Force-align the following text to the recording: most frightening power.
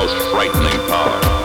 most 0.00 0.30
frightening 0.30 0.80
power. 0.88 1.39